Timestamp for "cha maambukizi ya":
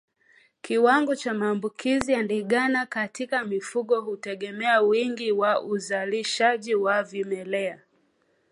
1.15-2.23